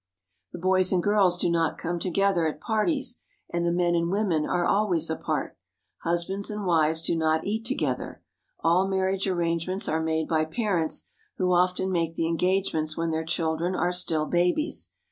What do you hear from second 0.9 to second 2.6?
and girls do not come together at